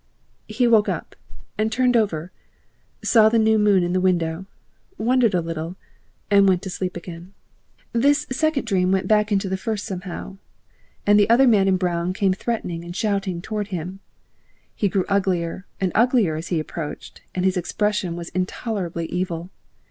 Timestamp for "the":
3.29-3.37, 3.93-4.01, 9.47-9.57, 11.19-11.29